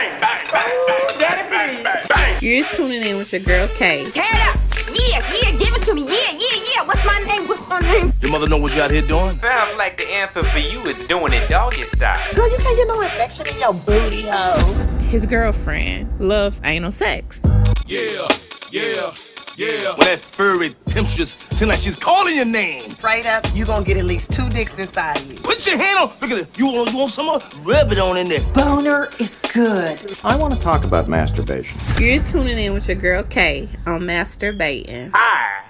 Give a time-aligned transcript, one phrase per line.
[0.00, 2.38] bang, bang, bang, bang, bang, bang, bang.
[2.40, 4.10] You're tuning in with your girl Kay.
[4.10, 4.60] Tear it up.
[4.92, 6.02] Yeah, yeah, give it to me.
[6.02, 6.82] Yeah, yeah, yeah.
[6.84, 7.46] What's my name?
[7.46, 8.12] What's my name?
[8.20, 9.34] Your mother know what you out here doing?
[9.34, 12.34] Sounds like the answer for you is doing it doggy style.
[12.34, 14.74] Girl, you can't get no infection in your booty hole.
[15.10, 17.42] His girlfriend loves anal sex.
[17.86, 18.28] Yeah,
[18.70, 19.14] yeah,
[19.60, 19.90] yeah.
[19.96, 22.80] When that furry temptress seem like she's calling your name.
[22.80, 25.36] Straight up, you gonna get at least two dicks inside you.
[25.36, 26.08] Put your hand on.
[26.20, 26.58] Look at it.
[26.58, 27.38] You want, you want some more?
[27.62, 28.40] Rub it on in there.
[28.52, 30.20] Boner is good.
[30.24, 31.78] I want to talk about masturbation.
[31.98, 35.10] You're tuning in with your girl Kay on Masturbating.
[35.14, 35.62] I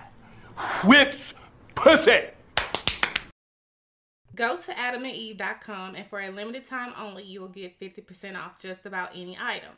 [0.84, 1.34] whips
[1.74, 2.20] pussy.
[4.34, 8.86] Go to adamandeve.com and for a limited time only, you will get 50% off just
[8.86, 9.72] about any item.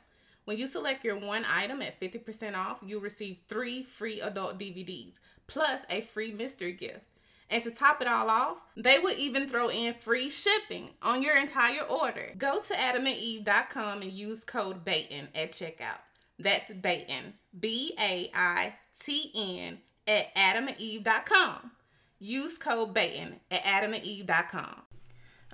[0.45, 5.15] When you select your one item at 50% off, you'll receive three free adult DVDs
[5.47, 7.07] plus a free mystery gift.
[7.49, 11.37] And to top it all off, they will even throw in free shipping on your
[11.37, 12.33] entire order.
[12.39, 16.01] Go to adamandeve.com and use code BAITN at checkout.
[16.39, 21.73] That's BAITN, B A I T N, at adamandeve.com.
[22.19, 24.83] Use code BAITN at adamandeve.com.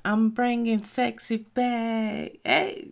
[0.04, 2.36] I'm bringing sexy back.
[2.44, 2.90] Hey.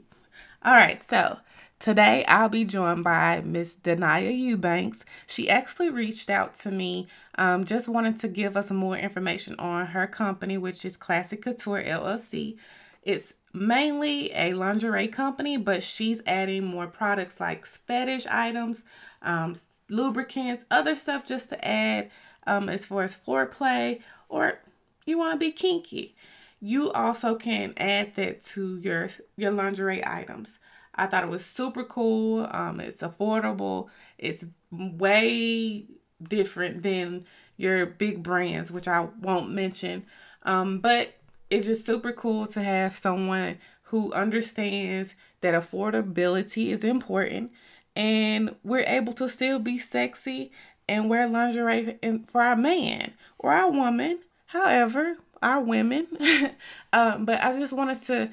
[0.64, 1.38] All right, so
[1.78, 5.04] today I'll be joined by Miss Denia Eubanks.
[5.26, 9.86] She actually reached out to me, um, just wanted to give us more information on
[9.86, 12.56] her company, which is Classic Couture LLC.
[13.02, 18.84] It's mainly a lingerie company, but she's adding more products like fetish items,
[19.22, 19.54] um,
[19.88, 22.10] lubricants, other stuff just to add
[22.46, 24.60] um, as far as foreplay, or
[25.04, 26.14] you want to be kinky.
[26.60, 30.58] You also can add that to your your lingerie items.
[30.96, 32.48] I thought it was super cool.
[32.50, 33.88] Um, it's affordable.
[34.18, 35.84] It's way
[36.22, 40.04] different than your big brands, which I won't mention.
[40.42, 41.14] Um, but
[41.50, 47.52] it's just super cool to have someone who understands that affordability is important
[47.94, 50.52] and we're able to still be sexy
[50.88, 56.06] and wear lingerie for our man or our woman, however, our women.
[56.92, 58.30] um, but I just wanted to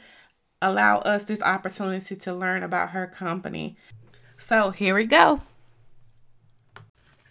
[0.64, 3.76] allow us this opportunity to learn about her company.
[4.38, 5.42] So here we go.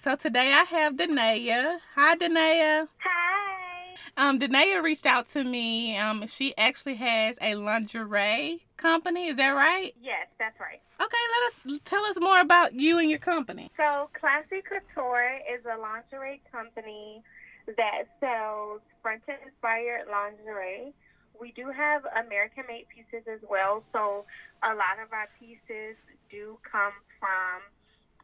[0.00, 1.78] So today I have Denia.
[1.94, 2.88] Hi, Denia.
[2.98, 3.94] Hi.
[4.16, 5.97] Um, Denia reached out to me.
[5.97, 9.28] Um, she actually has a lingerie company.
[9.28, 9.94] Is that right?
[10.03, 10.81] Yes, that's right.
[11.00, 11.16] Okay,
[11.66, 13.70] let us tell us more about you and your company.
[13.76, 17.22] So, Classy Couture is a lingerie company
[17.66, 20.93] that sells French inspired lingerie.
[21.41, 23.82] We do have American made pieces as well.
[23.93, 24.25] So,
[24.62, 25.97] a lot of our pieces
[26.31, 27.60] do come from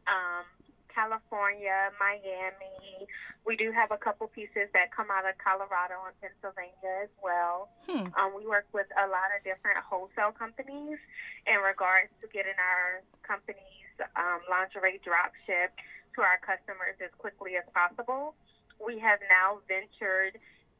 [0.07, 0.45] um,
[0.93, 3.07] California, Miami.
[3.45, 7.69] We do have a couple pieces that come out of Colorado and Pennsylvania as well.
[7.87, 8.11] Hmm.
[8.17, 10.99] Um, we work with a lot of different wholesale companies
[11.47, 15.79] in regards to getting our company's um, lingerie drop shipped
[16.17, 18.35] to our customers as quickly as possible.
[18.81, 20.35] We have now ventured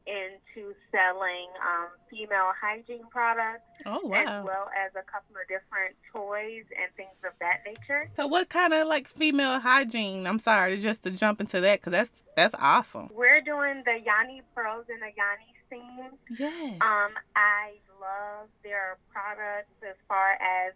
[0.06, 4.40] into selling um, female hygiene products Oh wow.
[4.40, 8.10] as well as a couple of different toys and things of that nature.
[8.16, 10.26] So what kind of like female hygiene?
[10.26, 13.10] I'm sorry, just to jump into that because that's that's awesome.
[13.14, 16.10] We're doing the Yoni pearls and the Yoni steam.
[16.38, 16.72] Yes.
[16.80, 20.72] Um, I love their products as far as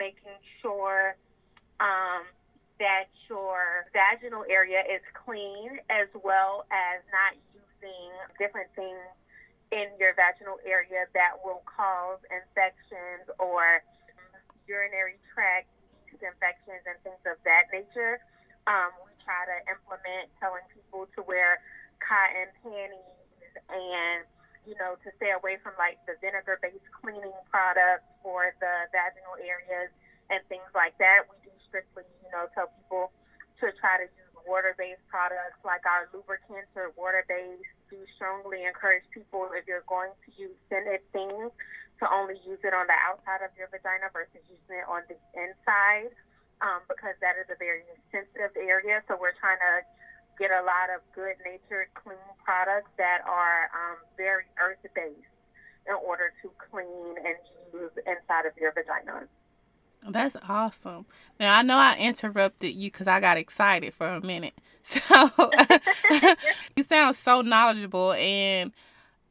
[0.00, 1.16] making sure
[1.80, 2.24] um,
[2.80, 7.38] that your vaginal area is clean as well as not
[7.84, 8.08] using
[8.40, 9.04] different things
[9.72, 13.84] in your vaginal area that will cause infections or
[14.64, 15.68] urinary tract
[16.14, 18.16] infections and things of that nature.
[18.64, 21.60] Um, we try to implement telling people to wear
[22.00, 24.24] cotton panties and
[24.64, 29.36] you know to stay away from like the vinegar based cleaning products for the vaginal
[29.36, 29.92] areas
[30.32, 31.28] and things like that.
[31.28, 33.12] We do strictly you know tell people
[33.60, 37.68] to try to use water based products like our lubricants are water based.
[37.90, 41.52] Do strongly encourage people if you're going to use scented things
[42.00, 45.16] to only use it on the outside of your vagina versus using it on the
[45.36, 46.10] inside
[46.60, 49.02] um, because that is a very sensitive area.
[49.06, 49.86] So we're trying to
[50.38, 55.30] get a lot of good natured clean products that are um, very earth based
[55.86, 57.38] in order to clean and
[57.70, 59.28] use inside of your vagina.
[60.08, 61.06] That's awesome.
[61.40, 64.54] Now I know I interrupted you because I got excited for a minute.
[64.86, 65.30] So
[66.76, 68.70] you sound so knowledgeable and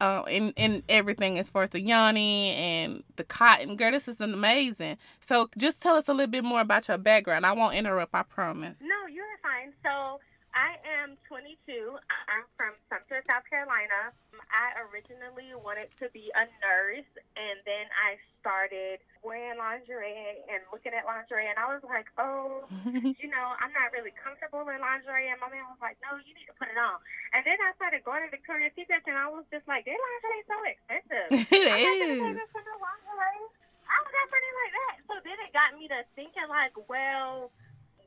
[0.00, 3.76] uh, in in everything as far as the yoni and the cotton.
[3.76, 4.98] Girl, this is amazing.
[5.20, 7.46] So just tell us a little bit more about your background.
[7.46, 8.14] I won't interrupt.
[8.14, 8.78] I promise.
[8.82, 9.72] No, you're fine.
[9.84, 10.18] So
[10.54, 11.98] I am 22.
[12.30, 14.14] I'm from Sumter, South Carolina.
[14.54, 20.94] I originally wanted to be a nurse, and then I started wearing lingerie and looking
[20.94, 25.26] at lingerie, and I was like, oh, you know, I'm not really comfortable in lingerie.
[25.26, 27.02] And my man was like, no, you need to put it on.
[27.34, 30.38] And then I started going to Victoria's Secret, and I was just like, their lingerie
[30.38, 31.28] is so expensive.
[31.50, 32.38] It I'm not gonna pay is.
[32.38, 33.46] this for no lingerie.
[33.90, 34.94] I was got money like that.
[35.10, 37.50] So then it got me to thinking like, well,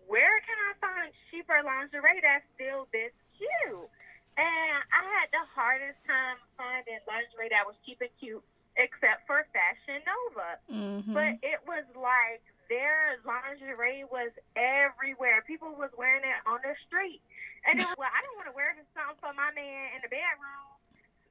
[0.07, 3.89] where can I find cheaper lingerie that's still this cute?
[4.37, 8.43] And I had the hardest time finding lingerie that was cheap and cute,
[8.77, 10.49] except for Fashion Nova.
[10.69, 11.13] Mhm.
[11.13, 15.41] But it was like their lingerie was everywhere.
[15.43, 17.21] People was wearing it on the street.
[17.65, 20.01] And it was, well, I don't want to wear this something for my man in
[20.01, 20.77] the bedroom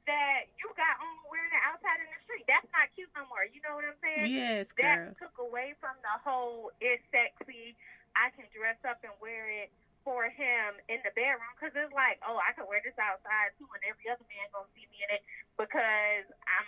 [0.06, 2.44] that you got on wearing it outside in the street.
[2.46, 3.44] That's not cute no more.
[3.44, 4.30] You know what I'm saying?
[4.34, 5.14] Yes, that girl.
[5.18, 7.76] took away from the whole it's sexy.
[8.16, 9.68] I can dress up and wear it
[10.02, 13.68] for him in the bedroom because it's like, oh, I could wear this outside too,
[13.76, 15.22] and every other man gonna see me in it
[15.60, 16.66] because I'm.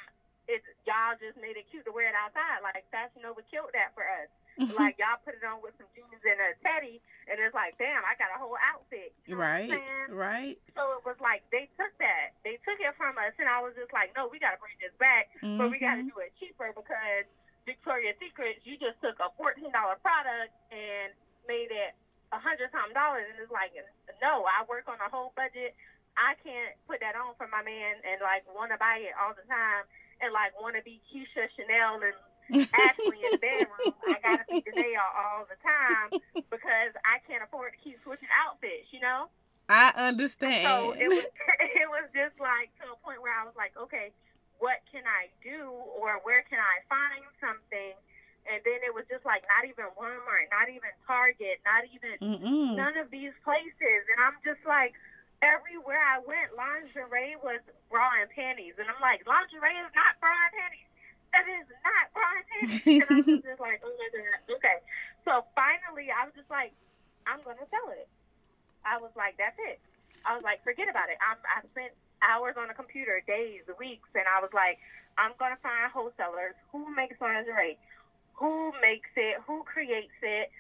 [0.49, 2.65] It's y'all just made it cute to wear it outside.
[2.65, 4.33] Like Fashion Nova killed that for us.
[4.81, 8.01] like y'all put it on with some jeans and a teddy, and it's like, damn,
[8.01, 9.13] I got a whole outfit.
[9.29, 10.57] You know Right, right.
[10.73, 12.33] So it was like they took that.
[12.49, 14.73] They took it from us, and I was just like, no, we got to bring
[14.81, 15.29] this back,
[15.61, 16.17] but we got to Mhm.
[16.17, 17.29] do it cheaper because
[17.69, 21.13] Victoria's Secret, you just took a fourteen dollar product and
[21.49, 21.97] made it
[22.31, 23.73] a hundred something dollars, and it's like,
[24.21, 25.73] no, I work on a whole budget.
[26.19, 29.33] I can't put that on for my man and like want to buy it all
[29.33, 29.87] the time
[30.21, 33.95] and like want to be Keisha Chanel and Ashley in the bedroom.
[34.03, 38.91] I gotta be Danae all the time because I can't afford to keep switching outfits,
[38.91, 39.31] you know.
[39.69, 40.67] I understand.
[40.67, 41.23] So it was
[41.81, 44.11] it was just like to a point where I was like, okay,
[44.59, 47.95] what can I do or where can I find something?
[48.49, 52.77] And then it was just like not even Walmart, not even Target, not even Mm-mm.
[52.77, 54.01] none of these places.
[54.09, 54.97] And I'm just like,
[55.45, 57.61] everywhere I went, lingerie was
[57.93, 58.75] bra and panties.
[58.81, 60.89] And I'm like, lingerie is not bra and panties.
[61.37, 63.05] That is not bra and panties.
[63.05, 64.41] and I'm just like, oh my God.
[64.57, 64.79] Okay.
[65.29, 66.73] So finally, I was just like,
[67.29, 68.09] I'm going to sell it.
[68.89, 69.77] I was like, that's it.
[70.25, 71.21] I was like, forget about it.
[71.21, 71.93] I'm, I spent
[72.25, 74.81] hours on a computer, days, weeks, and I was like,
[75.19, 77.77] I'm going to find wholesalers who makes lingerie,
[78.39, 80.51] who makes it, who creates it.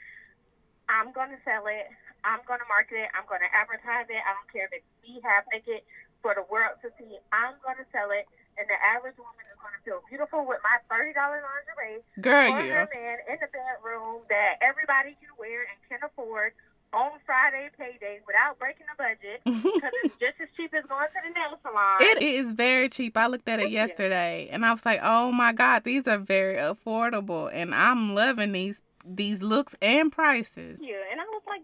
[0.90, 1.86] I'm going to sell it.
[2.26, 3.10] I'm going to market it.
[3.14, 4.18] I'm going to advertise it.
[4.18, 5.86] I don't care if it's me half naked
[6.20, 7.22] for the world to see.
[7.30, 8.26] I'm going to sell it.
[8.58, 12.58] And the average woman is going to feel beautiful with my $30 lingerie Girl, for
[12.66, 12.82] yeah.
[12.82, 16.58] her man in the bedroom that everybody can wear and can afford
[16.92, 21.28] on Friday payday without breaking the budget because it's just as cheap as going to
[21.28, 21.98] the nail salon.
[22.00, 23.16] It is very cheap.
[23.16, 26.56] I looked at it yesterday and I was like, "Oh my god, these are very
[26.56, 30.78] affordable." And I'm loving these these looks and prices.
[30.80, 31.62] Yeah, and I was like,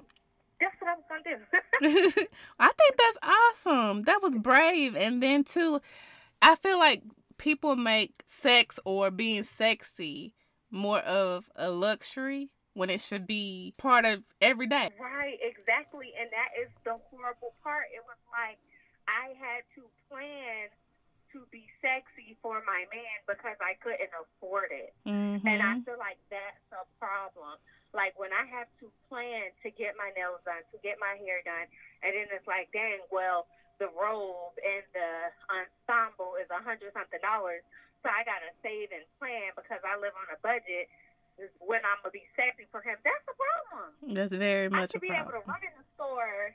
[0.60, 2.26] that's what I was going to do.
[2.58, 4.02] I think that's awesome.
[4.02, 4.96] That was brave.
[4.96, 5.80] And then too,
[6.40, 7.02] I feel like
[7.38, 10.32] people make sex or being sexy
[10.70, 14.90] more of a luxury when it should be part of every day.
[14.98, 16.12] Right, exactly.
[16.18, 17.86] And that is the horrible part.
[17.94, 18.58] It was like
[19.06, 20.70] I had to plan
[21.34, 24.94] to be sexy for my man because I couldn't afford it.
[25.02, 25.42] Mm-hmm.
[25.42, 27.58] And I feel like that's a problem.
[27.90, 31.42] Like when I have to plan to get my nails done, to get my hair
[31.46, 31.66] done,
[32.02, 33.46] and then it's like, dang, well,
[33.82, 35.10] the robe and the
[35.50, 37.62] ensemble is a hundred something dollars,
[38.02, 40.86] so I gotta save and plan because I live on a budget.
[41.34, 42.94] Is when I'm gonna be sexy for him.
[43.02, 44.14] That's a problem.
[44.14, 46.54] That's very I much a should be able to run in the store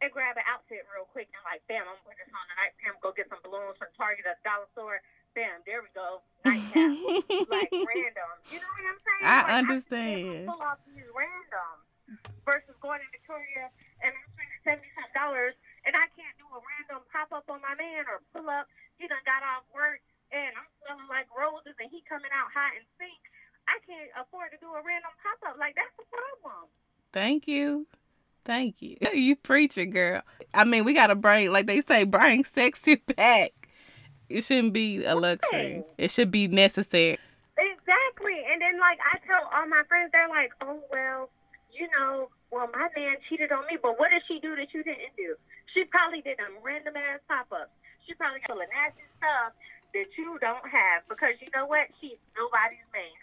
[0.00, 2.72] and grab an outfit real quick and like, bam, I'm gonna put this on tonight.
[2.80, 5.04] Bam, go get some balloons from Target at the dollar store.
[5.36, 6.24] Bam, there we go.
[6.48, 6.96] Nightcap.
[7.52, 8.32] like random.
[8.48, 9.24] You know what I'm saying?
[9.28, 10.08] I Like, understand.
[10.08, 11.74] I should be able to pull off these random
[12.48, 13.68] versus going to Victoria
[14.00, 15.52] and I'm spending seventy five dollars
[15.84, 18.64] and I can't do a random pop up on my man or pull up.
[18.96, 20.00] He done got off work
[20.32, 23.20] and I'm smelling like roses and he coming out hot and stink.
[23.70, 25.56] I can't afford to do a random pop up.
[25.58, 26.66] Like that's the problem.
[27.12, 27.86] Thank you.
[28.44, 28.96] Thank you.
[29.14, 30.22] You preaching, girl.
[30.52, 33.52] I mean, we gotta bring, like they say, bring sexy back.
[34.28, 35.82] It shouldn't be a luxury.
[35.98, 37.18] It should be necessary.
[37.58, 38.42] Exactly.
[38.50, 41.30] And then like I tell all my friends, they're like, Oh well,
[41.70, 44.82] you know, well my man cheated on me, but what did she do that you
[44.82, 45.34] didn't do?
[45.74, 47.70] She probably did them random ass pop ups.
[48.06, 49.54] She probably got of nasty stuff
[49.94, 51.86] that you don't have because you know what?
[52.00, 53.14] She's nobody's man.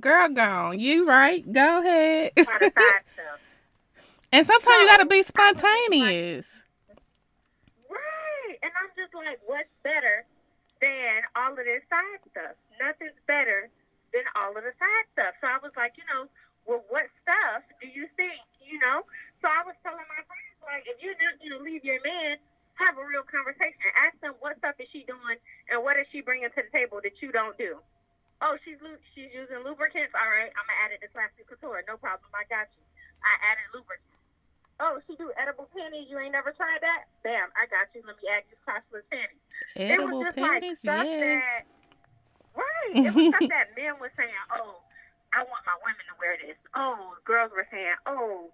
[0.00, 0.80] Girl gone.
[0.80, 1.40] You right.
[1.52, 2.32] Go ahead.
[4.32, 6.46] and sometimes so, you gotta be spontaneous.
[7.86, 8.58] Right.
[8.62, 10.26] And I'm just like, what's better
[10.82, 12.58] than all of this side stuff?
[12.82, 13.70] Nothing's better
[14.10, 15.38] than all of the side stuff.
[15.38, 16.26] So I was like, you know,
[16.66, 18.42] well, what stuff do you think?
[18.58, 19.06] You know?
[19.38, 22.42] So I was telling my friends, like, if you're not gonna leave your man,
[22.82, 23.78] have a real conversation.
[23.94, 25.38] Ask them what stuff is she doing
[25.70, 27.78] and what is she bringing to the table that you don't do.
[28.42, 28.80] Oh, she's
[29.14, 30.14] she's using lubricants.
[30.16, 31.84] All right, I'm gonna add it to classic couture.
[31.86, 32.26] No problem.
[32.34, 32.82] I got you.
[33.22, 34.14] I added lubricants.
[34.82, 36.10] Oh, she do edible panties.
[36.10, 37.06] You ain't never tried that?
[37.22, 37.46] Bam!
[37.54, 38.02] I got you.
[38.02, 39.38] Let me add you costless panties.
[39.78, 41.22] Edible it was just panties, like stuff yes.
[41.22, 41.62] that.
[42.58, 42.94] Right.
[43.06, 44.44] It was stuff that men were saying.
[44.50, 44.82] Oh,
[45.30, 46.58] I want my women to wear this.
[46.74, 47.98] Oh, girls were saying.
[48.06, 48.50] Oh,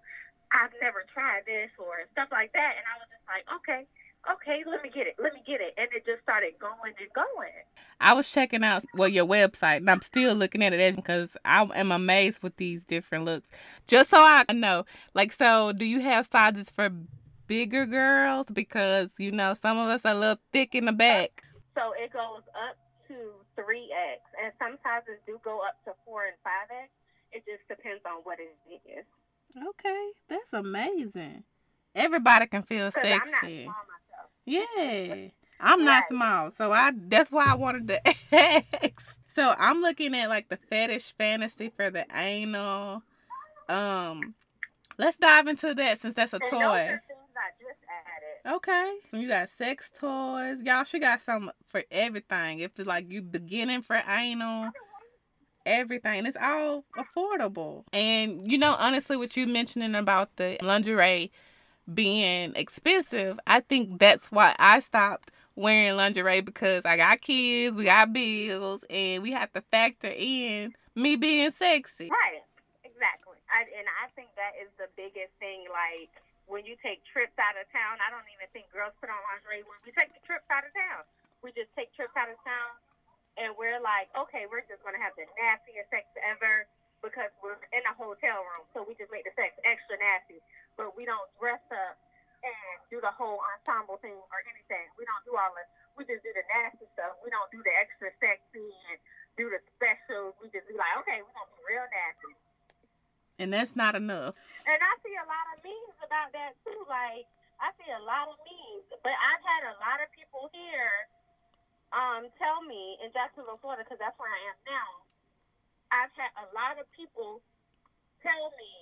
[0.52, 2.72] I've never tried this or stuff like that.
[2.76, 3.88] And I was just like, okay
[4.32, 5.14] okay, let me get it.
[5.22, 5.74] Let me get it.
[5.76, 7.64] And it just started going and going.
[8.00, 11.68] I was checking out well your website, and I'm still looking at it because I
[11.74, 13.48] am amazed with these different looks.
[13.86, 14.84] Just so I know,
[15.14, 16.90] like, so do you have sizes for
[17.46, 18.46] bigger girls?
[18.52, 21.42] Because you know some of us are a little thick in the back.
[21.74, 22.76] So it goes up
[23.08, 23.14] to
[23.56, 24.20] 3X.
[24.42, 26.88] And some sizes do go up to 4 and 5X.
[27.32, 28.50] It just depends on what it
[28.88, 29.04] is.
[29.56, 31.44] Okay, that's amazing.
[31.94, 33.68] Everybody can feel Because I'm not sexy.
[34.50, 35.28] Yeah.
[35.62, 38.00] I'm not small, so I that's why I wanted to
[38.34, 39.16] ask.
[39.28, 43.02] So I'm looking at like the fetish fantasy for the anal.
[43.68, 44.34] Um
[44.98, 46.56] let's dive into that since that's a And toy.
[46.58, 47.80] are things I just
[48.46, 48.56] added.
[48.56, 48.92] Okay.
[49.10, 50.62] So you got sex toys.
[50.62, 52.60] Y'all she got some for everything.
[52.60, 54.70] If it's like you beginning for anal,
[55.66, 56.26] everything.
[56.26, 57.84] It's all affordable.
[57.92, 61.30] And you know, honestly, what you mentioning about the lingerie
[61.94, 67.84] being expensive, I think that's why I stopped wearing lingerie because I got kids, we
[67.84, 72.08] got bills, and we have to factor in me being sexy.
[72.08, 72.42] Right.
[72.84, 73.36] Exactly.
[73.48, 75.64] I, and I think that is the biggest thing.
[75.72, 76.12] Like
[76.46, 79.64] when you take trips out of town, I don't even think girls put on lingerie
[79.64, 81.02] when we take the trips out of town.
[81.40, 82.76] We just take trips out of town
[83.40, 86.68] and we're like, okay, we're just gonna have the nastiest sex ever
[87.00, 90.40] because we're in a hotel room, so we just make the sex extra nasty.
[90.76, 91.96] But we don't dress up
[92.40, 94.88] and do the whole ensemble thing or anything.
[94.96, 95.68] We don't do all this.
[95.96, 97.20] We just do the nasty stuff.
[97.20, 98.96] We don't do the extra sexy and
[99.36, 100.36] do the specials.
[100.40, 102.32] We just be like, okay, we're gonna be real nasty.
[103.40, 104.36] And that's not enough.
[104.68, 106.80] And I see a lot of memes about that too.
[106.88, 107.28] Like
[107.60, 111.08] I see a lot of memes, but I've had a lot of people here
[111.92, 114.88] um, tell me in Jacksonville, Florida, because that's where I am now.
[115.90, 117.42] I've had a lot of people
[118.22, 118.74] tell me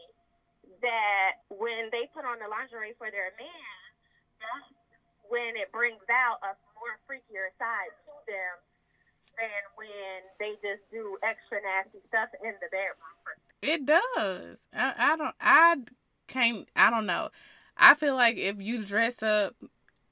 [0.85, 3.79] that when they put on the lingerie for their man,
[4.38, 4.71] that's
[5.29, 8.55] when it brings out a more freakier side to them
[9.37, 13.09] than when they just do extra nasty stuff in the bedroom.
[13.62, 14.59] It does.
[14.73, 15.35] I, I don't.
[15.41, 15.77] I
[16.29, 16.69] can't.
[16.77, 17.31] I don't know.
[17.77, 19.55] I feel like if you dress up,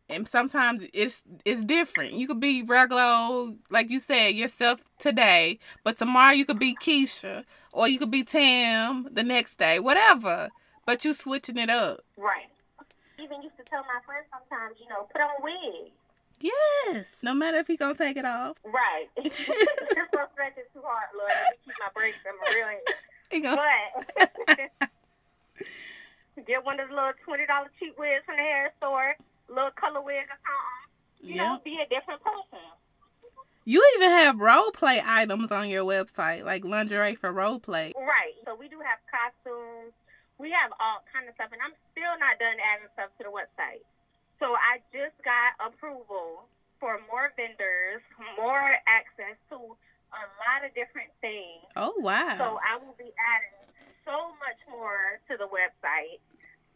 [0.09, 2.13] and sometimes it's it's different.
[2.13, 7.45] You could be regular, like you said yourself today, but tomorrow you could be Keisha,
[7.73, 10.51] or you could be Tam the next day, whatever.
[10.87, 12.03] But you switching it up.
[12.17, 12.47] Right.
[13.19, 15.91] Even used to tell my friends sometimes, you know, put on a wig.
[16.41, 17.17] Yes.
[17.23, 19.09] No matter if he gonna take it off, Right.
[19.25, 19.49] Just
[20.13, 21.31] don't stretch too hard, Lord.
[21.31, 22.19] Let me keep my brakes.
[22.29, 22.81] I'm a real hand.
[23.31, 23.61] he gonna.
[24.47, 24.91] But
[26.47, 29.17] get one of those little twenty dollar cheap wigs from the hair store,
[29.49, 31.31] little color wig or something.
[31.31, 32.63] You know, be a different person.
[33.67, 37.93] You even have role play items on your website, like lingerie for role play.
[37.99, 38.39] Right.
[38.45, 39.91] So we do have costumes.
[40.39, 43.33] We have all kind of stuff, and I'm still not done adding stuff to the
[43.33, 43.83] website.
[44.39, 46.47] So I just got approval
[46.79, 48.05] for more vendors,
[48.37, 51.65] more access to a lot of different things.
[51.75, 52.37] Oh wow.
[52.39, 53.57] So I will be adding
[54.05, 56.23] so much more to the website.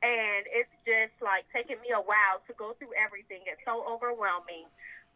[0.00, 3.44] And it's just like taking me a while to go through everything.
[3.44, 4.64] It's so overwhelming.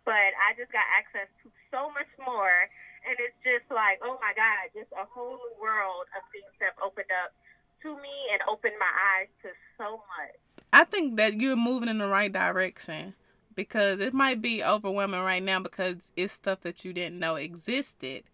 [0.04, 2.68] But I just got access to so much more.
[3.08, 6.76] And it's just like, oh my God, just a whole new world of things have
[6.84, 7.32] opened up
[7.84, 10.36] to me and opened my eyes to so much.
[10.72, 13.14] I think that you're moving in the right direction
[13.54, 18.24] because it might be overwhelming right now because it's stuff that you didn't know existed,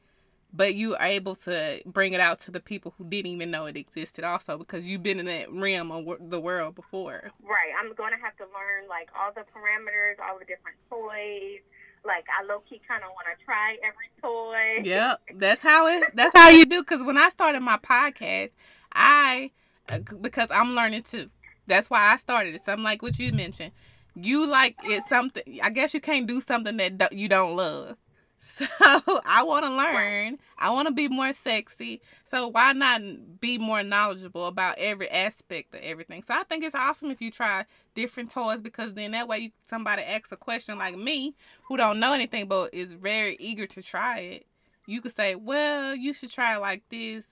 [0.52, 3.66] but you are able to bring it out to the people who didn't even know
[3.66, 7.30] it existed also because you've been in that realm of the world before.
[7.42, 7.72] Right.
[7.78, 11.60] I'm going to have to learn like all the parameters, all the different toys.
[12.04, 14.88] Like I low key kind of want to try every toy.
[14.88, 16.04] Yep, that's how it.
[16.14, 16.80] That's how you do.
[16.82, 18.52] Because when I started my podcast,
[18.90, 19.50] I
[19.90, 21.28] uh, because I'm learning too.
[21.66, 22.64] That's why I started it.
[22.64, 23.72] Something like what you mentioned.
[24.14, 25.60] You like it something.
[25.62, 27.96] I guess you can't do something that you don't love.
[28.40, 30.38] So I want to learn.
[30.58, 32.00] I want to be more sexy.
[32.24, 36.22] So why not be more knowledgeable about every aspect of everything?
[36.22, 39.50] So I think it's awesome if you try different toys because then that way you
[39.66, 41.34] somebody asks a question like me
[41.68, 44.46] who don't know anything but is very eager to try it.
[44.86, 47.24] You could say, "Well, you should try it like this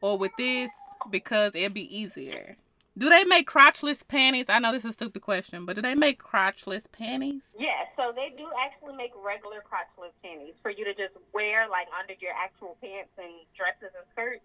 [0.00, 0.70] or with this
[1.10, 2.56] because it'll be easier."
[2.98, 4.46] Do they make crotchless panties?
[4.48, 7.42] I know this is a stupid question, but do they make crotchless panties?
[7.58, 11.86] Yeah, so they do actually make regular crotchless panties for you to just wear like
[11.98, 14.42] under your actual pants and dresses and skirts.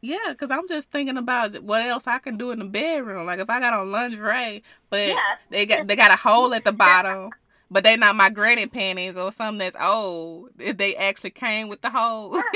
[0.00, 3.26] Yeah, because I'm just thinking about what else I can do in the bedroom.
[3.26, 5.16] Like if I got on lingerie, but Yeah.
[5.50, 7.30] they got they got a hole at the bottom,
[7.70, 10.50] but they not my granny panties or something that's old.
[10.58, 12.40] If they actually came with the hole.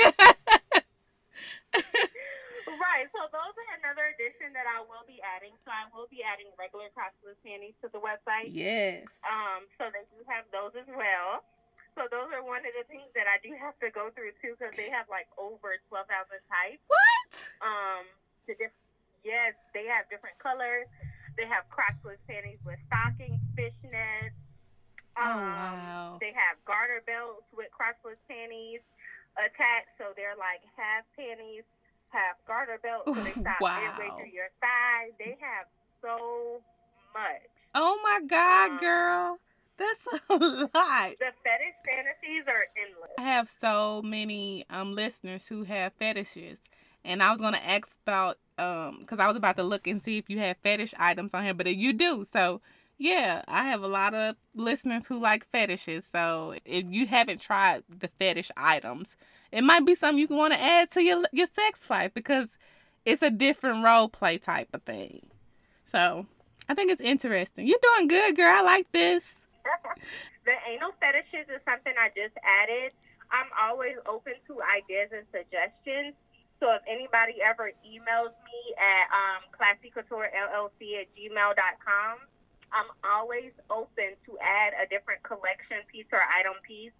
[2.83, 3.07] Right.
[3.15, 5.53] So those are another addition that I will be adding.
[5.65, 8.53] So I will be adding regular crotchless panties to the website.
[8.53, 9.05] yes.
[9.25, 11.43] Um, so they do have those as well.
[11.93, 14.57] So those are one of the things that I do have to go through too,
[14.57, 16.81] because they have like over twelve thousand types.
[16.89, 17.29] What?
[17.61, 18.05] Um,
[18.49, 18.81] the diff-
[19.21, 20.89] yes, they have different colors.
[21.37, 24.33] They have crotchless panties with stockings, fishnets.
[25.13, 26.17] Oh, Um, wow.
[26.17, 28.81] They have garter belts with crotchless panties
[29.37, 31.61] attached, so they're like half panties,
[32.13, 34.17] half garter belts, so they stop midway Wow.
[34.17, 35.11] through your thigh.
[35.19, 35.65] They have
[36.01, 36.61] so
[37.13, 37.49] much.
[37.75, 39.39] Oh my God, Um, girl.
[39.77, 41.17] That's a lot.
[41.19, 43.11] The fetish fantasies are endless.
[43.17, 46.59] I have so many um listeners who have fetishes,
[47.03, 50.17] and I was gonna ask about um because I was about to look and see
[50.17, 52.25] if you had fetish items on here, but you do.
[52.31, 52.61] So
[52.97, 56.05] yeah, I have a lot of listeners who like fetishes.
[56.11, 59.15] So if you haven't tried the fetish items,
[59.53, 62.57] it might be something you can want to add to your your sex life because
[63.05, 65.27] it's a different role play type of thing.
[65.85, 66.25] So
[66.67, 67.67] I think it's interesting.
[67.67, 68.51] You're doing good, girl.
[68.51, 69.23] I like this.
[70.45, 72.97] the anal fetishes is something I just added.
[73.29, 76.17] I'm always open to ideas and suggestions.
[76.59, 82.15] So if anybody ever emails me at um, classicouturellc at gmail.com,
[82.73, 86.95] I'm always open to add a different collection piece or item piece,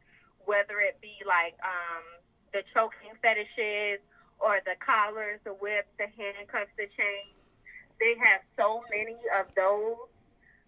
[0.45, 2.22] whether it be like um,
[2.53, 3.99] the choking fetishes
[4.39, 7.35] or the collars, the whips, the handcuffs, the chains.
[7.99, 9.97] They have so many of those.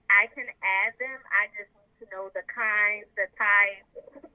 [0.09, 1.19] I can add them.
[1.29, 3.85] I just need to know the kinds, the types,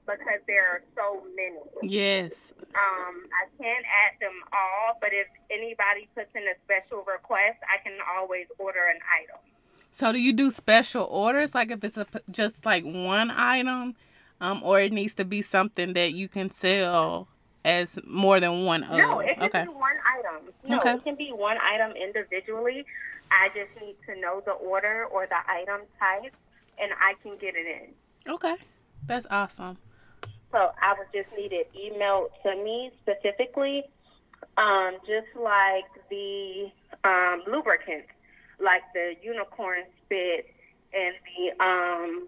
[0.05, 1.63] because there are so many.
[1.81, 2.53] Yes.
[2.75, 7.81] Um, I can't add them all, but if anybody puts in a special request, I
[7.83, 9.39] can always order an item.
[9.91, 13.95] So do you do special orders, like if it's a, just like one item,
[14.39, 17.27] um, or it needs to be something that you can sell
[17.63, 18.97] as more than one of?
[18.97, 19.63] No, it can okay.
[19.63, 20.53] be one item.
[20.67, 20.93] No, Okay.
[20.93, 22.85] it can be one item individually.
[23.31, 26.33] I just need to know the order or the item type,
[26.79, 28.31] and I can get it in.
[28.33, 28.55] Okay.
[29.05, 29.77] That's awesome.
[30.51, 33.83] So I would just need it emailed to me specifically,
[34.57, 36.69] um, just like the
[37.05, 38.09] um, lubricants,
[38.59, 40.47] like the unicorn spit
[40.93, 42.27] and the um,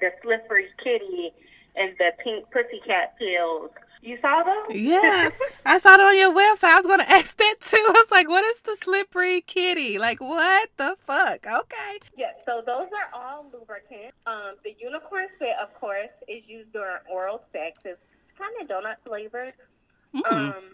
[0.00, 1.32] the slippery kitty
[1.74, 3.70] and the pink pussycat pills.
[4.02, 4.64] You saw them?
[4.70, 5.38] Yes.
[5.64, 6.74] I saw it on your website.
[6.74, 7.76] I was going to ask that too.
[7.78, 9.96] I was like, what is the slippery kitty?
[9.98, 11.46] Like, what the fuck?
[11.46, 11.92] Okay.
[12.16, 14.18] Yes, so those are all lubricants.
[14.26, 17.78] Um, the unicorn spit, of course, is used during oral sex.
[17.84, 18.00] It's
[18.36, 19.54] kind of donut flavored.
[20.14, 20.32] Mm.
[20.32, 20.64] Um,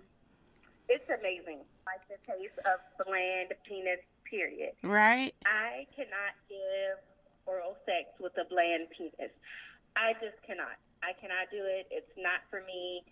[0.88, 1.60] it's amazing.
[1.84, 4.72] Like the taste of bland penis, period.
[4.82, 5.34] Right?
[5.44, 6.96] I cannot give
[7.44, 9.32] oral sex with a bland penis.
[9.96, 10.80] I just cannot.
[11.02, 11.86] I cannot do it.
[11.90, 13.04] It's not for me.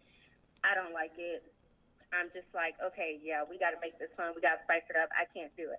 [0.66, 1.46] I don't like it.
[2.10, 4.34] I'm just like, okay, yeah, we got to make this fun.
[4.34, 5.10] We got to spice it up.
[5.14, 5.78] I can't do it.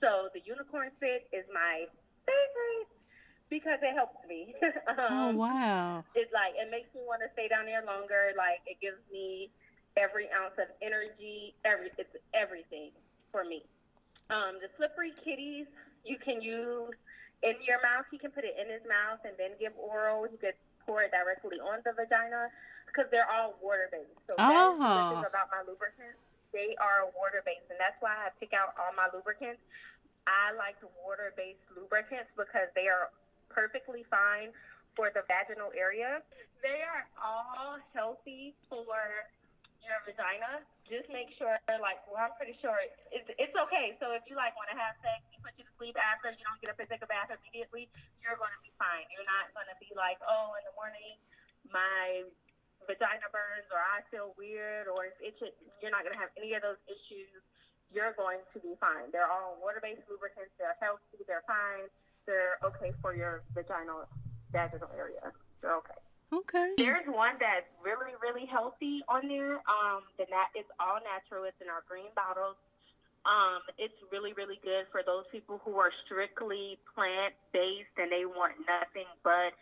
[0.00, 1.84] So the unicorn spit is my
[2.24, 2.88] favorite
[3.52, 4.56] because it helps me.
[4.94, 6.04] Oh, um, wow.
[6.14, 8.32] it's like it makes me want to stay down there longer.
[8.36, 9.50] Like it gives me
[9.96, 11.56] every ounce of energy.
[11.64, 12.92] Every it's everything
[13.32, 13.64] for me.
[14.30, 15.66] Um, the slippery kitties
[16.04, 16.94] you can use
[17.42, 18.06] in your mouth.
[18.12, 20.28] He can put it in his mouth and then give oral.
[20.30, 20.56] He could
[20.86, 22.52] pour it directly on the vagina
[22.94, 24.14] because they're all water based.
[24.30, 24.78] So that's Oh.
[24.78, 26.22] thing about my lubricants.
[26.54, 29.58] They are water based, and that's why I pick out all my lubricants.
[30.30, 33.10] I like water based lubricants because they are
[33.50, 34.54] perfectly fine
[34.94, 36.22] for the vaginal area.
[36.62, 38.86] They are all healthy for
[39.82, 40.62] your vagina.
[40.86, 42.78] Just make sure, like, well, I'm pretty sure
[43.10, 43.98] it's, it's okay.
[43.98, 46.44] So if you like want to have sex, you put you to sleep after, you
[46.46, 47.90] don't get up and take a bath immediately,
[48.22, 49.04] you're going to be fine.
[49.12, 51.18] You're not going to be like, oh, in the morning,
[51.72, 52.24] my
[52.86, 55.54] vagina burns or I feel weird or if it's itching.
[55.80, 57.30] You're not going to have any of those issues.
[57.92, 59.12] You're going to be fine.
[59.14, 60.50] They're all water-based lubricants.
[60.58, 61.22] They're healthy.
[61.28, 61.86] They're fine.
[62.26, 64.08] They're okay for your vaginal
[64.50, 65.30] vaginal area.
[65.60, 66.00] They're okay.
[66.32, 66.74] Okay.
[66.78, 69.62] There's one that's really, really healthy on there.
[69.70, 71.46] Um, the nat- it's all natural.
[71.46, 72.58] It's in our green bottles.
[73.24, 78.28] Um, it's really, really good for those people who are strictly plant based and they
[78.28, 79.56] want nothing but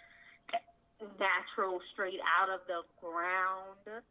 [1.18, 4.04] natural, straight out of the ground.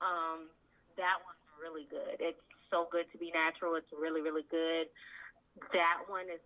[0.00, 0.48] Um,
[0.96, 2.20] that one's really good.
[2.20, 3.76] It's so good to be natural.
[3.76, 4.88] It's really, really good.
[5.72, 6.42] That one is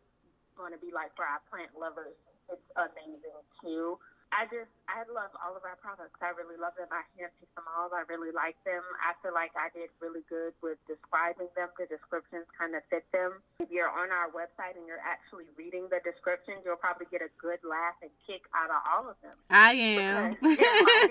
[0.55, 2.15] going to be like for our plant lovers.
[2.51, 3.99] It's amazing too.
[4.31, 6.15] I just I love all of our products.
[6.23, 6.87] I really love them.
[6.95, 7.91] I handpicked them all.
[7.91, 8.81] I really like them.
[9.03, 11.67] I feel like I did really good with describing them.
[11.75, 13.43] The descriptions kind of fit them.
[13.59, 17.31] If you're on our website and you're actually reading the descriptions, you'll probably get a
[17.43, 19.35] good laugh and kick out of all of them.
[19.51, 20.39] I am.
[20.39, 21.11] They're like,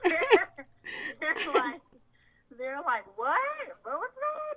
[1.20, 1.80] they're like,
[2.56, 3.36] they're like, what?
[3.84, 4.10] What was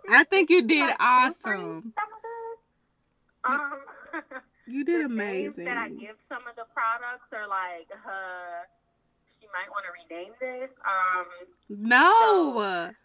[0.08, 0.16] that?
[0.16, 1.92] I think you did Like, awesome.
[1.92, 2.60] some of this?
[3.44, 3.80] Um,
[4.70, 5.66] You did the names amazing.
[5.66, 8.64] that I give some of the products are like, uh,
[9.42, 10.70] she might want to rename this.
[10.86, 11.26] Um,
[11.70, 12.60] No,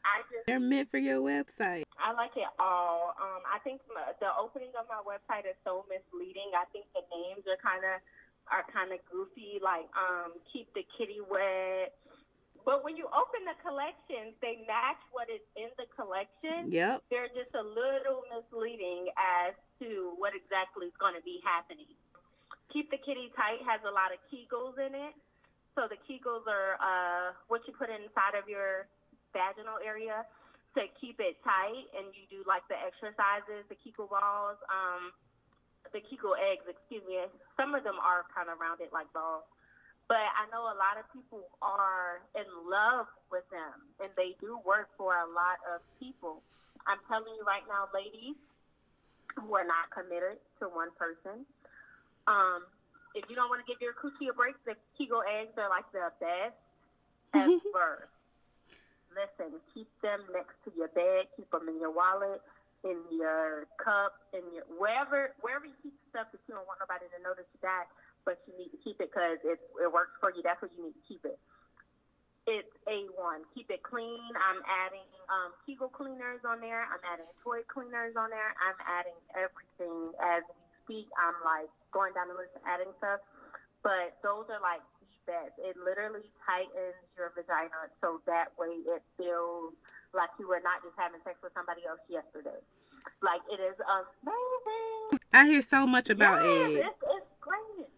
[0.05, 1.85] I just, they're meant for your website.
[1.99, 3.15] I like it all.
[3.21, 6.53] Um, I think m- the opening of my website is so misleading.
[6.53, 8.01] I think the names are kind of
[8.53, 11.97] are kind of goofy, like um, keep the kitty wet.
[12.65, 16.69] But when you open the collections, they match what is in the collection.
[16.73, 17.05] Yep.
[17.09, 19.53] They're just a little misleading as
[19.85, 21.93] to what exactly is going to be happening.
[22.73, 25.15] Keep the kitty tight has a lot of Kegels in it.
[25.77, 28.89] So the Kegels are uh, what you put inside of your
[29.37, 30.25] vaginal area
[30.75, 35.15] to keep it tight, and you do like the exercises, the Kegel balls, um,
[35.93, 36.67] the Kegel eggs.
[36.67, 37.21] Excuse me.
[37.55, 39.47] Some of them are kind of rounded like balls,
[40.11, 44.59] but I know a lot of people are in love with them, and they do
[44.67, 46.43] work for a lot of people.
[46.91, 48.39] I'm telling you right now, ladies
[49.37, 51.45] who are not committed to one person.
[52.27, 52.65] Um,
[53.15, 55.87] if you don't want to give your coochie a break, the Kegel eggs are like
[55.95, 56.59] the best
[57.35, 58.11] ever.
[59.15, 61.31] Listen, keep them next to your bed.
[61.39, 62.43] Keep them in your wallet,
[62.83, 67.07] in your cup, in your wherever wherever you keep stuff that you don't want nobody
[67.15, 67.87] to know that you got,
[68.27, 70.43] but you need to keep it because it it works for you.
[70.43, 71.39] That's where you need to keep it.
[72.45, 73.41] It's a one.
[73.57, 74.21] Keep it clean.
[74.37, 76.85] I'm adding um, Kegel cleaners on there.
[76.85, 78.53] I'm adding toy cleaners on there.
[78.61, 81.09] I'm adding everything as we speak.
[81.17, 83.25] I'm like going down the list and adding stuff.
[83.81, 85.57] But those are like the best.
[85.57, 89.73] It literally tightens your vagina so that way it feels
[90.13, 92.61] like you were not just having sex with somebody else yesterday.
[93.25, 95.21] Like it is amazing.
[95.33, 96.93] I hear so much about Yes, it.
[96.93, 97.89] It's, it's great.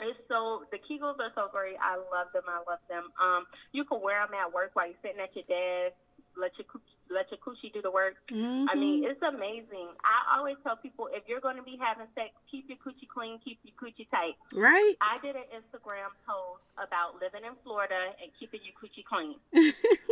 [0.00, 1.76] It's so the Kegels are so great.
[1.80, 2.44] I love them.
[2.48, 3.10] I love them.
[3.20, 5.94] Um, you can wear them at work while you're sitting at your desk.
[6.36, 6.66] Let your
[7.14, 8.16] let your coochie do the work.
[8.32, 9.94] I mean, it's amazing.
[10.02, 13.38] I always tell people if you're going to be having sex, keep your coochie clean,
[13.44, 14.34] keep your coochie tight.
[14.50, 14.94] right?
[14.98, 19.38] I did an Instagram post about living in Florida and keeping your coochie clean.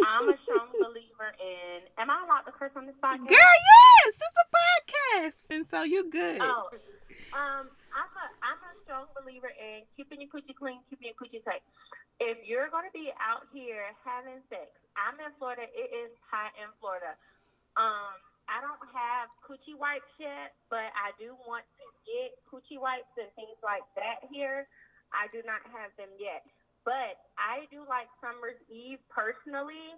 [0.07, 1.91] I'm a strong believer in.
[1.99, 3.27] Am I allowed to curse on this podcast?
[3.27, 6.39] Girl, yes, it's a podcast, and so you good.
[6.39, 6.71] Oh,
[7.35, 11.41] um, I'm a I'm a strong believer in keeping your coochie clean, keeping your coochie
[11.49, 11.65] tight.
[12.21, 14.69] If you're going to be out here having sex,
[15.01, 15.65] I'm in Florida.
[15.65, 17.17] It is hot in Florida.
[17.81, 18.21] Um,
[18.53, 23.33] I don't have coochie wipes yet, but I do want to get coochie wipes and
[23.33, 24.69] things like that here.
[25.09, 26.45] I do not have them yet,
[26.85, 29.97] but I do like Summer's Eve personally.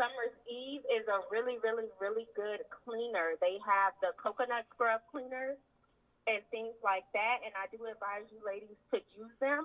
[0.00, 3.36] Summer's Eve is a really, really, really good cleaner.
[3.36, 5.60] They have the coconut scrub cleaners
[6.28, 9.64] and things like that, and I do advise you ladies to use them.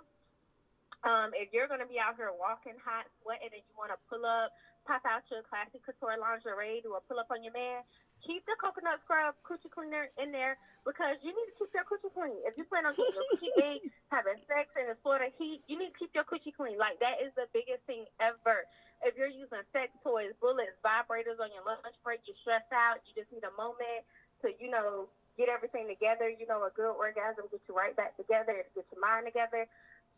[1.03, 3.99] Um, if you're going to be out here walking hot, sweating, and you want to
[4.09, 4.55] pull up,
[4.89, 7.85] pop out your classic couture lingerie, do a pull up on your man,
[8.25, 12.09] keep the coconut scrub coochie cleaner in there because you need to keep your coochie
[12.13, 12.41] clean.
[12.45, 15.77] If you plan on getting your coochie big, having sex in the Florida heat, you
[15.77, 16.81] need to keep your coochie clean.
[16.81, 18.65] Like that is the biggest thing ever.
[19.05, 23.13] If you're using sex toys, bullets, vibrators on your lunch break, you're stressed out, you
[23.13, 24.01] just need a moment
[24.41, 26.29] to, you know, get everything together.
[26.29, 29.67] You know, a good orgasm gets you right back together, it gets your mind together.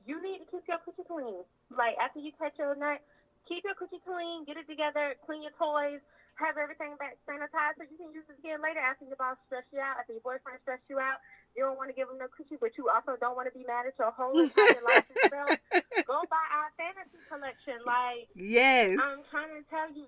[0.06, 1.44] You need to keep your coochie clean.
[1.74, 3.02] Like after you catch your nut,
[3.48, 6.00] keep your coochie clean, get it together, clean your toys,
[6.38, 9.66] have everything back sanitized so you can use it again later after your boss stress
[9.74, 11.18] you out, after your boyfriend stress you out.
[11.58, 13.66] You don't want to give him no coochie, but you also don't want to be
[13.66, 15.58] mad at your whole entire life yourself.
[16.06, 17.82] Go buy our fantasy collection.
[17.82, 18.94] Like Yes.
[19.02, 20.06] I'm trying to tell you,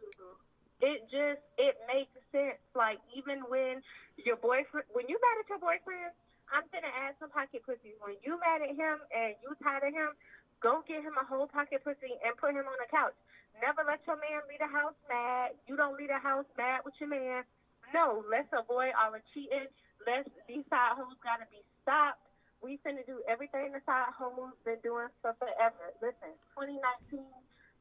[0.79, 2.59] it just it makes sense.
[2.75, 3.83] Like even when
[4.15, 6.15] your boyfriend, when you mad at your boyfriend,
[6.49, 7.95] I'm gonna add some pocket pussy.
[7.99, 10.15] When you mad at him and you tired of him,
[10.63, 13.15] go get him a whole pocket pussy and put him on the couch.
[13.59, 15.59] Never let your man leave the house mad.
[15.67, 17.43] You don't leave the house mad with your man.
[17.91, 19.67] No, let's avoid all the cheating.
[20.07, 22.23] Let's these side hoes gotta be stopped.
[22.63, 25.91] We finna do everything the side hoes been doing for forever.
[25.99, 27.23] Listen, 2019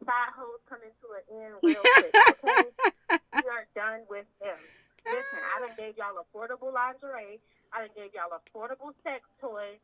[0.04, 2.14] side hoes coming to an end real quick.
[2.44, 2.68] Okay,
[3.42, 4.58] we are done with them.
[5.06, 7.40] Listen, I done gave y'all affordable lingerie.
[7.72, 9.80] I done gave y'all affordable sex toys.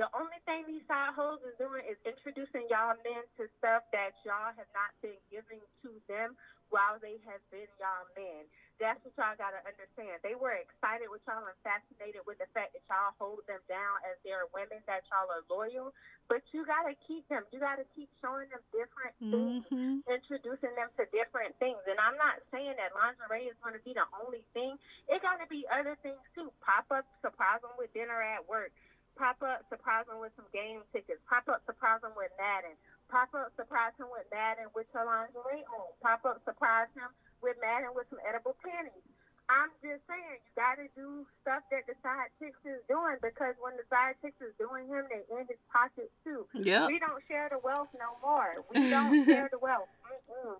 [0.00, 4.16] The only thing these side hoes is doing is introducing y'all men to stuff that
[4.24, 6.40] y'all have not been giving to them
[6.72, 8.48] while they have been y'all men.
[8.80, 10.16] that's what y'all gotta understand.
[10.24, 14.00] They were excited with y'all and fascinated with the fact that y'all hold them down
[14.08, 15.92] as their women, that y'all are loyal.
[16.32, 17.44] But you gotta keep them.
[17.52, 20.00] You gotta keep showing them different things, Mhm.
[20.08, 21.76] introducing them to different things.
[21.84, 24.78] And I'm not saying that lingerie is gonna be the only thing.
[25.12, 26.48] It gotta be other things too.
[26.64, 28.72] Pop up, surprise them with dinner at work.
[29.18, 31.20] Pop up, surprise him with some game tickets.
[31.28, 32.72] Pop up, surprise him with Madden.
[33.12, 35.90] Pop up, surprise him with Madden with your lingerie on.
[36.00, 37.10] Pop up, surprise him
[37.44, 39.04] with Madden with some edible panties.
[39.50, 43.58] I'm just saying, you got to do stuff that the side chicks is doing because
[43.58, 46.46] when the side chicks is doing him, they in his pockets too.
[46.54, 46.86] Yep.
[46.86, 48.62] We don't share the wealth no more.
[48.72, 49.90] We don't share the wealth.
[50.06, 50.54] Mm-mm.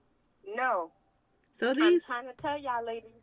[0.58, 0.90] No.
[1.62, 2.02] So these.
[2.02, 3.14] I'm trying to tell y'all, ladies.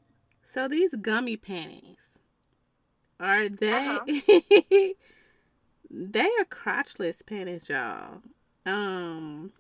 [0.54, 2.08] so these gummy panties
[3.20, 4.94] are they Uh-huh.
[5.90, 8.22] they are crotchless panties, y'all.
[8.66, 9.52] Um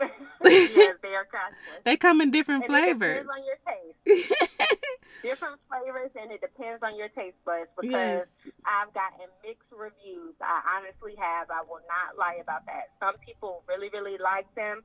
[0.44, 1.26] yes, they are
[1.84, 3.18] they come in different And it flavors.
[3.24, 4.38] depends on your taste.
[5.22, 8.26] Different flavors, and it depends on your taste buds because Yes.
[8.66, 10.34] I've gotten mixed reviews.
[10.40, 11.48] I honestly have.
[11.48, 12.90] I will not lie about that.
[12.98, 14.82] Some people really, really like them.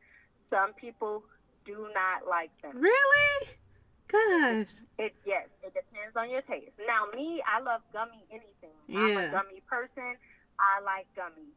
[0.51, 1.23] Some people
[1.65, 2.77] do not like them.
[2.79, 3.47] really?
[4.07, 4.71] Gosh.
[4.97, 6.71] It yes, it depends on your taste.
[6.87, 8.75] Now, me, I love gummy anything.
[8.89, 10.15] I'm a gummy person.
[10.59, 11.53] I like gummies.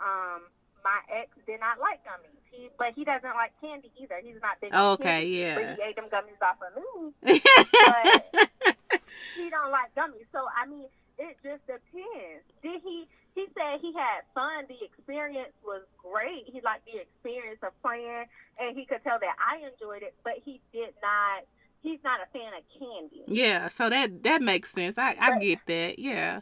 [0.00, 0.44] Um,
[0.84, 2.36] my ex did not like gummies.
[2.52, 4.20] He, but he doesn't like candy either.
[4.22, 4.72] He's not big.
[4.72, 5.54] on Okay, candy, yeah.
[5.56, 7.40] But he ate them gummies off of me.
[7.86, 8.48] But
[9.36, 10.28] he don't like gummies.
[10.32, 10.86] So I mean,
[11.18, 12.44] it just depends.
[12.62, 13.08] Did he?
[13.34, 14.64] He said he had fun.
[14.68, 16.48] The experience was great.
[16.48, 18.24] He liked the experience of playing,
[18.56, 20.14] and he could tell that I enjoyed it.
[20.24, 21.44] But he did not.
[21.86, 23.22] He's not a fan of candy.
[23.30, 24.98] yeah, so that that makes sense.
[24.98, 25.40] I I Right.
[25.40, 25.98] get that.
[26.00, 26.40] Yeah.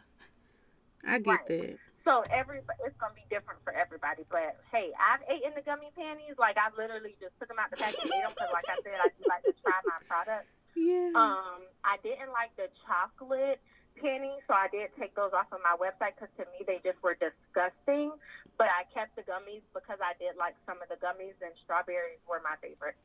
[1.05, 1.47] I get Right.
[1.47, 1.77] that.
[2.03, 4.25] So every it's gonna be different for everybody.
[4.29, 6.33] But hey, I've eaten the gummy panties.
[6.41, 8.77] Like I've literally just took them out the package and ate them because, like I
[8.81, 10.49] said, I do like to try my products.
[10.75, 11.13] Yeah.
[11.13, 13.61] Um, I didn't like the chocolate
[14.01, 17.01] panties, so I did take those off of my website because to me they just
[17.05, 18.11] were disgusting.
[18.57, 22.21] But I kept the gummies because I did like some of the gummies, and strawberries
[22.29, 22.97] were my favorite.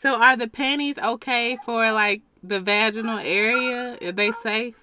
[0.00, 3.98] So are the panties okay for like the vaginal area?
[4.00, 4.76] Are they safe?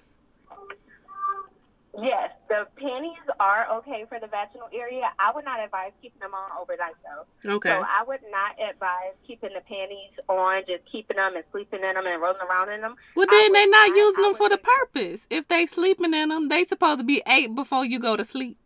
[1.98, 5.08] Yes, the panties are okay for the vaginal area.
[5.18, 7.54] I would not advise keeping them on overnight though.
[7.54, 7.70] Okay.
[7.70, 11.94] So I would not advise keeping the panties on, just keeping them and sleeping in
[11.94, 12.96] them and rolling around in them.
[13.14, 15.26] Well, then would they not not- using them for the purpose.
[15.30, 18.58] If they sleeping in them, they supposed to be ate before you go to sleep.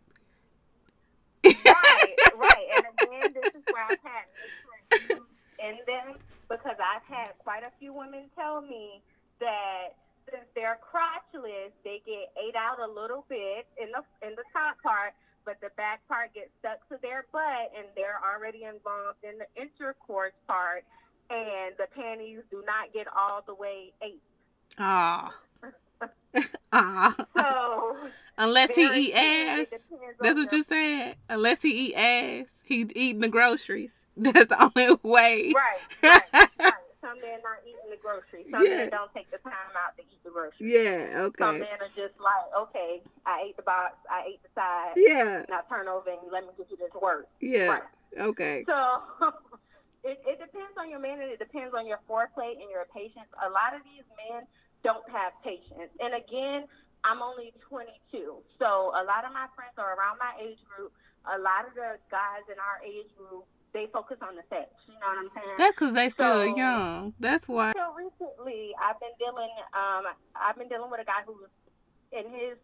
[1.44, 2.66] right, right.
[2.74, 5.20] And again, this is where I've had
[5.60, 6.16] in them
[6.50, 9.00] because I've had quite a few women tell me
[9.38, 9.94] that
[10.28, 14.76] since they're crotchless, they get ate out a little bit in the in the top
[14.82, 15.14] part,
[15.46, 19.48] but the back part gets stuck to their butt, and they're already involved in the
[19.60, 20.84] intercourse part,
[21.30, 24.22] and the panties do not get all the way ate.
[24.78, 25.34] Ah.
[26.72, 27.14] Ah.
[27.36, 27.96] So
[28.38, 29.66] Unless he eat ass.
[30.20, 31.16] That's what you said.
[31.28, 33.99] Unless he eat ass, he eating the groceries.
[34.32, 35.52] That's the only way.
[35.54, 36.22] Right, right,
[36.58, 36.72] right.
[37.00, 38.46] Some men not eating the groceries.
[38.50, 38.84] Some Yeah.
[38.84, 40.60] men don't take the time out to eat the groceries.
[40.60, 41.24] Yeah.
[41.32, 41.40] Okay.
[41.44, 45.44] Some men are just like, okay, I ate the box, I ate the side, Yeah.
[45.48, 47.26] now turn over and let me get you this work.
[47.40, 47.80] Yeah.
[47.80, 47.82] Right.
[48.28, 48.64] Okay.
[48.68, 48.76] So
[50.04, 53.28] it, it depends on your man and it depends on your foreplay and your patience.
[53.40, 54.44] A lot of these men
[54.84, 55.88] don't have patience.
[56.00, 56.68] And again,
[57.04, 58.44] I'm only 22.
[58.60, 60.92] So a lot of my friends are around my age group.
[61.24, 64.68] A lot of the guys in our age group, they focus on the sex.
[64.88, 65.56] You know what I'm saying?
[65.58, 67.14] That's because they still So- young.
[67.20, 67.72] That's why.
[67.76, 69.50] So recently, I've been dealing.
[69.72, 70.04] Um,
[70.34, 71.48] I've been dealing with a guy who's
[72.12, 72.58] in his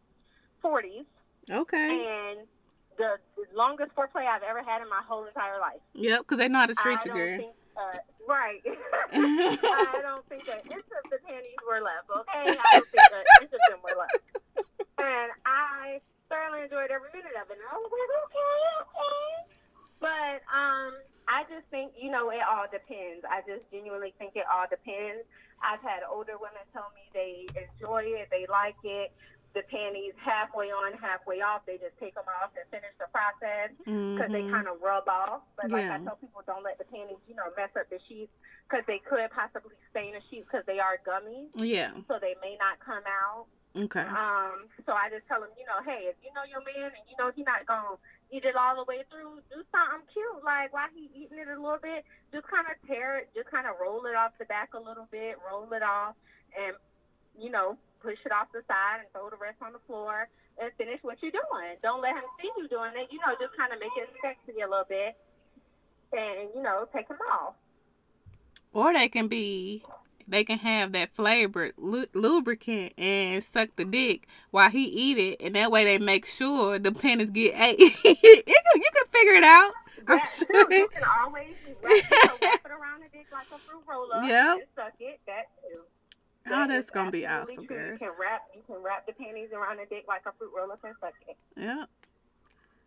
[0.64, 1.06] 40s,
[1.50, 1.78] Okay.
[2.06, 2.46] and
[2.98, 5.78] the, the longest foreplay I've ever had in my whole entire life.
[5.94, 6.20] Yep.
[6.20, 7.38] Because they know how to treat I you, girl.
[7.38, 8.60] think, uh, right.
[9.12, 12.10] I don't think that inch of the panties were left.
[12.10, 14.18] Okay, I don't think that inch of them were left.
[14.98, 17.60] And I thoroughly enjoyed every minute of it.
[17.60, 19.55] And I was like, okay, okay.
[20.00, 20.92] But um,
[21.28, 23.24] I just think you know it all depends.
[23.24, 25.24] I just genuinely think it all depends.
[25.64, 29.12] I've had older women tell me they enjoy it, they like it.
[29.56, 31.64] The panties halfway on, halfway off.
[31.64, 34.52] They just take them off and finish the process because they Mhm.
[34.52, 35.48] kind of rub off.
[35.56, 38.32] But like I tell people, don't let the panties, you know, mess up the sheets
[38.68, 41.92] because they could possibly stain the sheets because they are gummies, Yeah.
[42.06, 43.46] so they may not come out.
[43.76, 44.08] Okay.
[44.08, 47.04] Um, so I just tell him, you know, hey, if you know your man and
[47.12, 48.00] you know he's not gonna
[48.32, 50.40] eat it all the way through, do something cute.
[50.40, 53.68] Like while he eating it a little bit, just kind of tear it, just kind
[53.68, 56.16] of roll it off the back a little bit, roll it off,
[56.56, 56.72] and
[57.36, 60.24] you know, push it off the side and throw the rest on the floor
[60.56, 61.76] and finish what you're doing.
[61.84, 63.12] Don't let him see you doing it.
[63.12, 65.12] You know, just kind of make it sexy a little bit,
[66.16, 67.52] and you know, take him off.
[68.72, 69.84] Or they can be
[70.28, 75.40] they can have that flavored lu- lubricant and suck the dick while he eat it,
[75.44, 77.78] and that way they make sure the panties get ate.
[77.78, 79.72] you, can, you can figure it out.
[80.08, 80.72] I'm That sure.
[80.72, 84.52] You can always wrap it, wrap it around the dick like a fruit roller Yep.
[84.58, 85.20] and suck it.
[85.26, 85.80] That too.
[86.48, 87.92] Oh, that's gonna be awesome, girl.
[87.92, 90.78] You can wrap you can wrap the panties around the dick like a fruit roller
[90.84, 91.36] and suck it.
[91.56, 91.84] Yeah.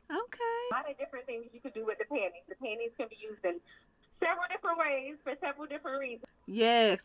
[0.10, 0.62] Okay.
[0.72, 2.42] A lot of different things you could do with the panties.
[2.48, 3.60] The panties can be used in
[4.20, 6.26] several different ways for several different reasons.
[6.48, 7.00] Yes.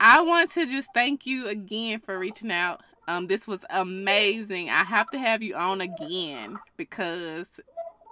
[0.00, 2.82] I want to just thank you again for reaching out.
[3.08, 4.68] Um, this was amazing.
[4.70, 7.46] I have to have you on again because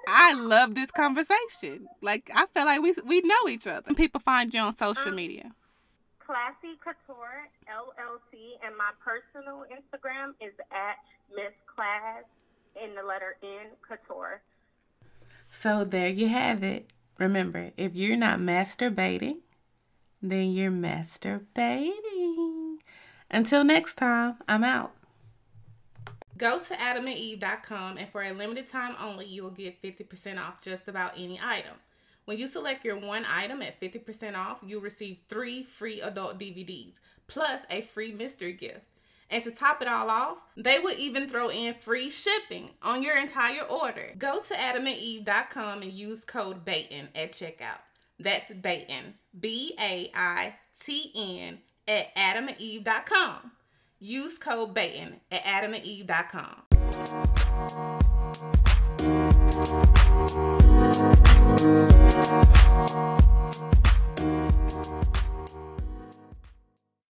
[0.09, 1.89] I love this conversation.
[2.01, 3.85] Like I feel like we we know each other.
[3.87, 5.53] And people find you on social media.
[6.19, 10.97] Classy Couture LLC, and my personal Instagram is at
[11.31, 12.25] Miss Class
[12.83, 14.41] in the letter N Couture.
[15.51, 16.93] So there you have it.
[17.19, 19.39] Remember, if you're not masturbating,
[20.31, 22.77] then you're masturbating.
[23.31, 24.93] Until next time, I'm out.
[26.37, 30.87] Go to adamandeve.com and for a limited time only, you will get 50% off just
[30.87, 31.75] about any item.
[32.27, 36.95] When you select your one item at 50% off, you'll receive three free adult DVDs
[37.27, 38.81] plus a free mystery gift.
[39.31, 43.17] And to top it all off, they will even throw in free shipping on your
[43.17, 44.13] entire order.
[44.19, 47.81] Go to adamandeve.com and use code BAITN at checkout.
[48.21, 53.53] That's BAITN, B A I T N at adamandeve.com.
[53.99, 56.63] Use code BAITN at adamandeve.com.